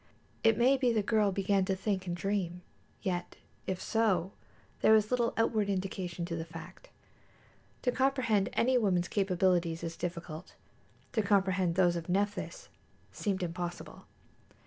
[0.43, 2.63] It may be the girl began to think and to dream;
[3.03, 3.35] yet
[3.67, 4.31] if so,
[4.79, 6.89] there was little outward indication of the fact.
[7.83, 10.55] To comprehend any woman's capabilities is difficult;
[11.11, 12.69] to comprehend those of Nephthys
[13.11, 14.07] seemed impossible.